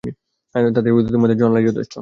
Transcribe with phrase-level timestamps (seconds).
[0.75, 1.89] তাদের বিরুদ্ধে তোমার জন্যে আল্লাহই যথেষ্ট।